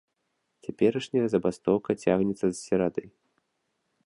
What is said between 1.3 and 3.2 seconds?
забастоўка цягнецца з серады.